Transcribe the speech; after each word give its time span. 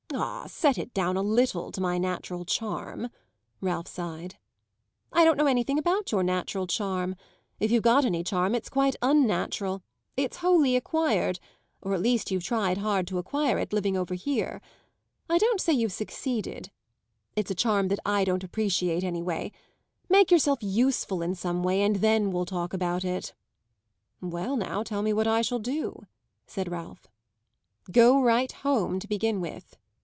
"Ah, 0.13 0.43
set 0.45 0.77
it 0.77 0.93
down 0.93 1.15
a 1.15 1.21
little 1.21 1.71
to 1.71 1.79
my 1.79 1.97
natural 1.97 2.43
charm!" 2.43 3.07
Ralph 3.61 3.87
sighed. 3.87 4.35
"I 5.13 5.23
don't 5.23 5.37
know 5.37 5.45
anything 5.45 5.79
about 5.79 6.11
your 6.11 6.21
natural 6.21 6.67
charm. 6.67 7.15
If 7.61 7.71
you've 7.71 7.81
got 7.81 8.03
any 8.03 8.21
charm 8.21 8.53
it's 8.53 8.67
quite 8.67 8.97
unnatural. 9.01 9.81
It's 10.17 10.37
wholly 10.37 10.75
acquired 10.75 11.39
or 11.81 11.93
at 11.93 12.01
least 12.01 12.29
you've 12.29 12.43
tried 12.43 12.79
hard 12.79 13.07
to 13.07 13.19
acquire 13.19 13.57
it, 13.57 13.71
living 13.71 13.95
over 13.95 14.13
here. 14.13 14.61
I 15.29 15.37
don't 15.37 15.61
say 15.61 15.71
you've 15.71 15.93
succeeded. 15.93 16.71
It's 17.37 17.49
a 17.49 17.55
charm 17.55 17.87
that 17.87 17.99
I 18.05 18.25
don't 18.25 18.43
appreciate, 18.43 19.05
anyway. 19.05 19.53
Make 20.09 20.29
yourself 20.29 20.59
useful 20.61 21.21
in 21.21 21.35
some 21.35 21.63
way, 21.63 21.81
and 21.81 21.95
then 21.95 22.31
we'll 22.31 22.45
talk 22.45 22.73
about 22.73 23.05
it." 23.05 23.33
"Well, 24.19 24.57
now, 24.57 24.83
tell 24.83 25.03
me 25.03 25.13
what 25.13 25.25
I 25.25 25.41
shall 25.41 25.59
do," 25.59 26.05
said 26.47 26.69
Ralph. 26.69 27.07
"Go 27.89 28.21
right 28.21 28.51
home, 28.51 28.99
to 28.99 29.07
begin 29.07 29.39
with." 29.39 29.77